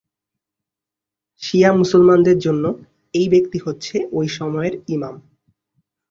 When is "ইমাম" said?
4.87-5.15